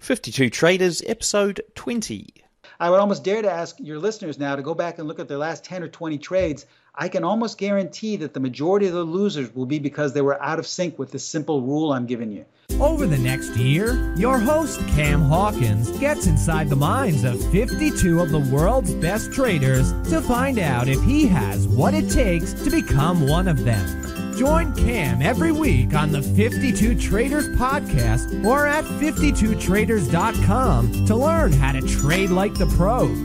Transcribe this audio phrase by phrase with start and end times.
[0.00, 2.32] 52 Traders, episode 20.
[2.80, 5.26] I would almost dare to ask your listeners now to go back and look at
[5.26, 6.66] their last 10 or 20 trades.
[6.94, 10.40] I can almost guarantee that the majority of the losers will be because they were
[10.40, 12.44] out of sync with this simple rule I'm giving you.
[12.80, 18.30] Over the next year, your host, Cam Hawkins, gets inside the minds of 52 of
[18.30, 23.26] the world's best traders to find out if he has what it takes to become
[23.26, 24.17] one of them.
[24.38, 31.72] Join Cam every week on the 52 Traders podcast or at 52traders.com to learn how
[31.72, 33.18] to trade like the pros.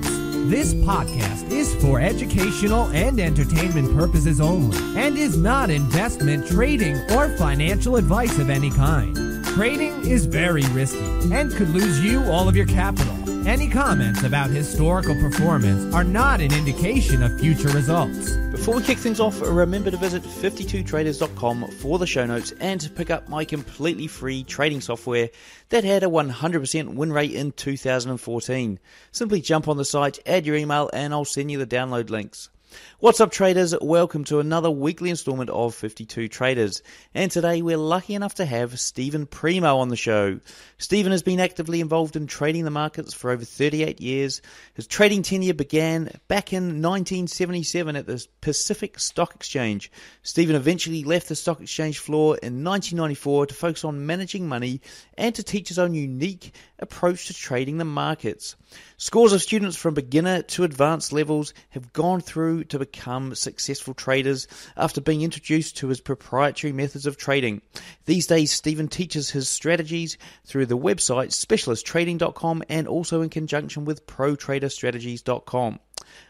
[0.50, 7.30] This podcast is for educational and entertainment purposes only and is not investment, trading, or
[7.38, 9.46] financial advice of any kind.
[9.46, 10.98] Trading is very risky
[11.32, 13.23] and could lose you all of your capital.
[13.46, 18.38] Any comments about historical performance are not an indication of future results.
[18.52, 22.90] Before we kick things off, remember to visit 52traders.com for the show notes and to
[22.90, 25.30] pick up my completely free trading software
[25.70, 28.80] that had a 100% win rate in 2014.
[29.12, 32.50] Simply jump on the site, add your email, and I'll send you the download links.
[33.00, 33.76] What's up, traders?
[33.82, 36.82] Welcome to another weekly installment of 52 Traders.
[37.14, 40.40] And today we're lucky enough to have Steven Primo on the show.
[40.78, 44.42] Steven has been actively involved in trading the markets for over 38 years.
[44.74, 49.92] His trading tenure began back in 1977 at the Pacific Stock Exchange.
[50.22, 54.82] Steven eventually left the stock exchange floor in 1994 to focus on managing money
[55.18, 58.56] and to teach his own unique approach to trading the markets.
[58.98, 64.48] Scores of students from beginner to advanced levels have gone through to become successful traders
[64.76, 67.62] after being introduced to his proprietary methods of trading.
[68.06, 74.08] These days, Steven teaches his strategies through the website specialisttrading.com and also in conjunction with
[74.08, 75.80] protraderstrategies.com.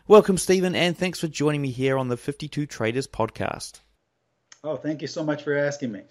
[0.08, 3.80] Welcome, Steven, and thanks for joining me here on the 52 Traders podcast.
[4.64, 6.02] Oh, thank you so much for asking me.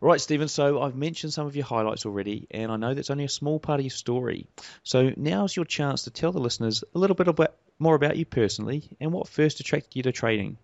[0.00, 3.24] Right, Steven, so I've mentioned some of your highlights already, and I know that's only
[3.24, 4.46] a small part of your story.
[4.82, 8.26] So now's your chance to tell the listeners a little bit about, more about you
[8.26, 10.58] personally and what first attracted you to trading.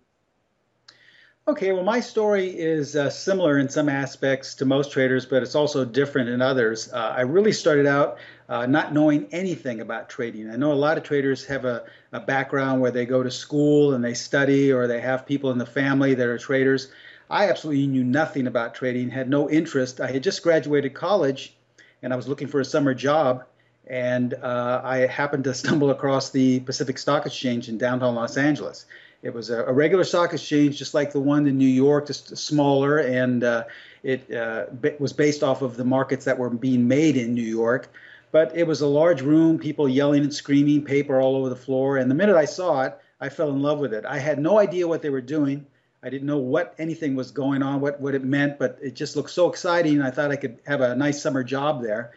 [1.45, 5.55] Okay, well, my story is uh, similar in some aspects to most traders, but it's
[5.55, 6.93] also different in others.
[6.93, 10.49] Uh, I really started out uh, not knowing anything about trading.
[10.49, 13.93] I know a lot of traders have a, a background where they go to school
[13.93, 16.91] and they study, or they have people in the family that are traders.
[17.33, 19.99] I absolutely knew nothing about trading, had no interest.
[19.99, 21.55] I had just graduated college
[22.03, 23.45] and I was looking for a summer job.
[23.87, 28.85] And uh, I happened to stumble across the Pacific Stock Exchange in downtown Los Angeles.
[29.23, 32.37] It was a, a regular stock exchange, just like the one in New York, just
[32.37, 33.63] smaller, and uh,
[34.03, 34.65] it uh,
[34.99, 37.89] was based off of the markets that were being made in New York.
[38.31, 41.97] But it was a large room, people yelling and screaming, paper all over the floor.
[41.97, 44.05] And the minute I saw it, I fell in love with it.
[44.05, 45.65] I had no idea what they were doing.
[46.03, 49.15] I didn't know what anything was going on, what, what it meant, but it just
[49.15, 50.01] looked so exciting.
[50.01, 52.11] I thought I could have a nice summer job there.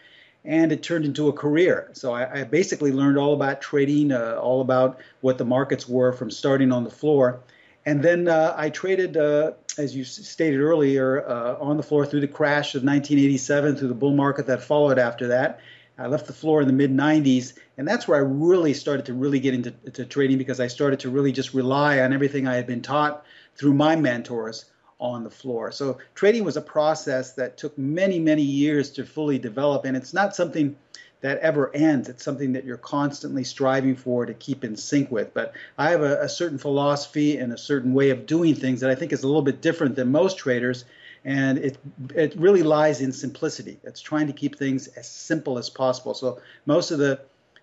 [0.45, 1.91] And it turned into a career.
[1.93, 6.13] So I, I basically learned all about trading, uh, all about what the markets were
[6.13, 7.41] from starting on the floor.
[7.85, 12.21] And then uh, I traded, uh, as you stated earlier, uh, on the floor through
[12.21, 15.61] the crash of 1987, through the bull market that followed after that.
[15.99, 19.15] I left the floor in the mid 90s, and that's where I really started to
[19.15, 22.67] really get into trading because I started to really just rely on everything I had
[22.67, 23.25] been taught
[23.57, 24.67] through my mentors
[24.99, 25.71] on the floor.
[25.73, 30.15] So trading was a process that took many, many years to fully develop, and it's
[30.15, 30.77] not something
[31.21, 32.09] that ever ends.
[32.09, 35.33] It's something that you're constantly striving for to keep in sync with.
[35.35, 38.91] But I have a, a certain philosophy and a certain way of doing things that
[38.91, 40.85] I think is a little bit different than most traders.
[41.25, 41.79] And it
[42.15, 43.81] it really lies in simplicity.
[43.83, 46.15] It's trying to keep things as simple as possible.
[46.15, 47.21] So most of the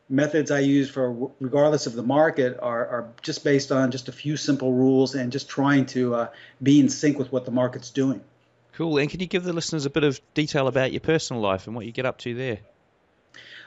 [0.09, 4.11] methods I use for regardless of the market are, are just based on just a
[4.11, 6.27] few simple rules and just trying to uh,
[6.61, 8.21] be in sync with what the market's doing.
[8.73, 8.97] Cool.
[8.97, 11.75] And can you give the listeners a bit of detail about your personal life and
[11.75, 12.59] what you get up to there?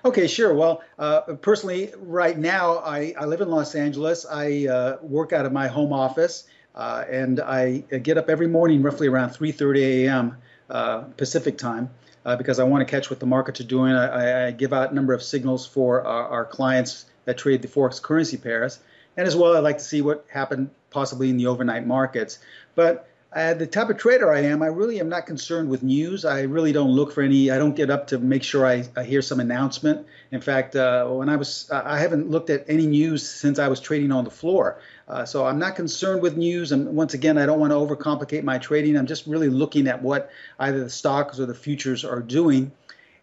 [0.04, 0.54] Okay, sure.
[0.54, 4.26] Well, uh, personally, right now I, I, live in Los Angeles.
[4.30, 8.82] I uh, work out of my home office, uh, and I get up every morning
[8.82, 10.36] roughly around 3:30 a.m.
[10.68, 11.90] Uh, Pacific time
[12.26, 13.92] uh, because I want to catch what the markets are doing.
[13.92, 17.68] I, I give out a number of signals for our, our, clients that trade the
[17.68, 18.80] forex currency pairs,
[19.16, 22.40] and as well, I like to see what happened possibly in the overnight markets.
[22.74, 26.24] But uh, the type of trader I am, I really am not concerned with news.
[26.24, 27.50] I really don't look for any.
[27.50, 30.06] I don't get up to make sure I, I hear some announcement.
[30.30, 33.80] In fact, uh, when I was, I haven't looked at any news since I was
[33.80, 34.80] trading on the floor.
[35.08, 36.72] Uh, so I'm not concerned with news.
[36.72, 38.96] And once again, I don't want to overcomplicate my trading.
[38.96, 42.72] I'm just really looking at what either the stocks or the futures are doing.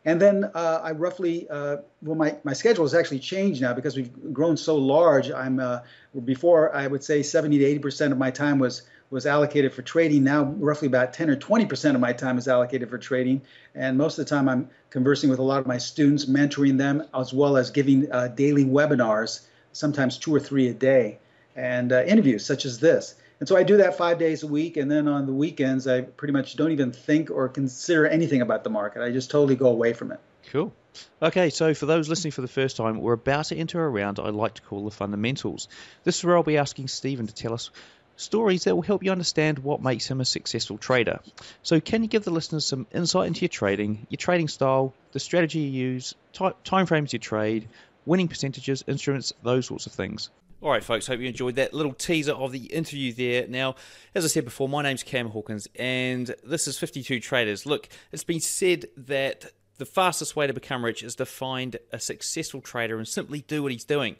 [0.05, 3.95] And then uh, I roughly, uh, well, my, my schedule has actually changed now because
[3.95, 5.31] we've grown so large.
[5.31, 5.79] I'm uh,
[6.25, 8.83] before I would say 70 to 80 percent of my time was
[9.13, 10.23] was allocated for trading.
[10.23, 13.43] Now, roughly about 10 or 20% of my time is allocated for trading.
[13.75, 17.03] And most of the time, I'm conversing with a lot of my students, mentoring them,
[17.13, 21.19] as well as giving uh, daily webinars, sometimes two or three a day,
[21.55, 23.13] and uh, interviews such as this.
[23.39, 24.77] And so I do that five days a week.
[24.77, 28.63] And then on the weekends, I pretty much don't even think or consider anything about
[28.63, 29.03] the market.
[29.03, 30.19] I just totally go away from it.
[30.49, 30.73] Cool.
[31.21, 34.19] Okay, so for those listening for the first time, we're about to enter a round
[34.19, 35.67] I like to call the fundamentals.
[36.03, 37.71] This is where I'll be asking Steven to tell us
[38.15, 41.19] stories that will help you understand what makes him a successful trader.
[41.61, 45.19] So, can you give the listeners some insight into your trading, your trading style, the
[45.19, 46.15] strategy you use,
[46.63, 47.67] time frames you trade,
[48.05, 50.29] winning percentages, instruments, those sorts of things?
[50.61, 53.45] All right, folks, hope you enjoyed that little teaser of the interview there.
[53.47, 53.75] Now,
[54.15, 57.65] as I said before, my name's Cam Hawkins, and this is 52 Traders.
[57.65, 61.99] Look, it's been said that the fastest way to become rich is to find a
[61.99, 64.15] successful trader and simply do what he's doing.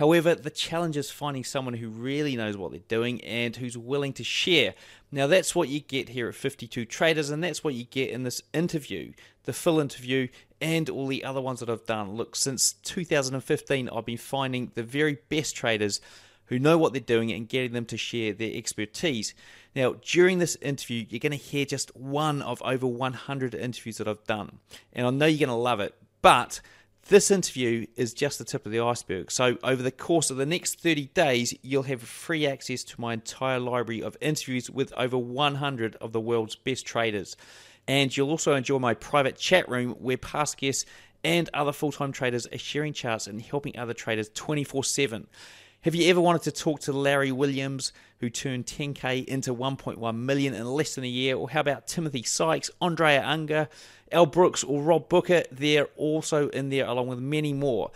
[0.00, 4.14] However, the challenge is finding someone who really knows what they're doing and who's willing
[4.14, 4.72] to share.
[5.12, 8.22] Now, that's what you get here at 52 Traders, and that's what you get in
[8.22, 9.12] this interview,
[9.44, 12.12] the full interview, and all the other ones that I've done.
[12.14, 16.00] Look, since 2015, I've been finding the very best traders
[16.46, 19.34] who know what they're doing and getting them to share their expertise.
[19.76, 24.08] Now, during this interview, you're going to hear just one of over 100 interviews that
[24.08, 24.60] I've done,
[24.94, 26.62] and I know you're going to love it, but
[27.10, 29.32] this interview is just the tip of the iceberg.
[29.32, 33.12] So, over the course of the next 30 days, you'll have free access to my
[33.14, 37.36] entire library of interviews with over 100 of the world's best traders.
[37.88, 40.86] And you'll also enjoy my private chat room where past guests
[41.24, 45.26] and other full time traders are sharing charts and helping other traders 24 7.
[45.82, 50.54] Have you ever wanted to talk to Larry Williams, who turned 10k into 1.1 million
[50.54, 51.36] in less than a year?
[51.36, 53.68] Or how about Timothy Sykes, Andrea Unger,
[54.12, 55.42] Al Brooks, or Rob Booker?
[55.50, 57.90] They're also in there, along with many more.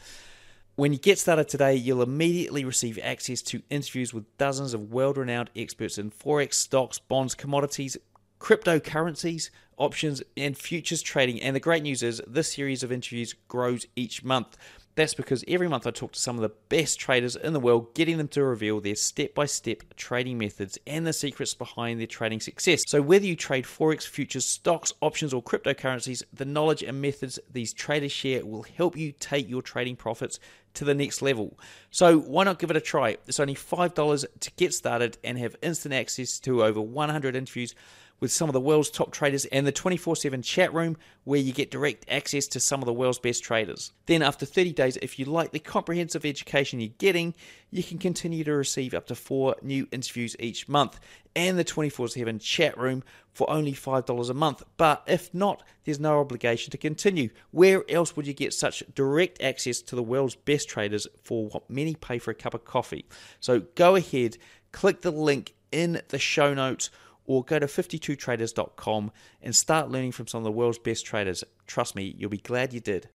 [0.76, 5.16] When you get started today, you'll immediately receive access to interviews with dozens of world
[5.16, 7.96] renowned experts in Forex, stocks, bonds, commodities,
[8.40, 11.40] cryptocurrencies, options, and futures trading.
[11.40, 14.56] And the great news is this series of interviews grows each month.
[14.96, 17.94] That's because every month I talk to some of the best traders in the world,
[17.94, 22.06] getting them to reveal their step by step trading methods and the secrets behind their
[22.06, 22.85] trading success.
[22.87, 27.73] So, whether you trade Forex, futures, stocks, options, or cryptocurrencies, the knowledge and methods these
[27.73, 30.38] traders share will help you take your trading profits
[30.75, 31.58] to the next level.
[31.90, 33.17] So, why not give it a try?
[33.26, 37.75] It's only $5 to get started and have instant access to over 100 interviews
[38.20, 41.52] with some of the world's top traders and the 24 7 chat room where you
[41.52, 43.93] get direct access to some of the world's best traders.
[44.06, 47.34] Then, after 30 days, if you like the comprehensive education you're getting,
[47.70, 51.00] you can continue to receive up to four new interviews each month
[51.37, 53.02] and the 24 7 chat room
[53.32, 54.62] for only $5 a month.
[54.76, 57.31] But if not, there's no obligation to continue.
[57.50, 61.69] Where else would you get such direct access to the world's best traders for what
[61.69, 63.06] many pay for a cup of coffee?
[63.40, 64.38] So go ahead,
[64.72, 66.90] click the link in the show notes
[67.26, 69.11] or go to 52traders.com
[69.43, 71.44] and start learning from some of the world's best traders.
[71.67, 73.09] Trust me, you'll be glad you did.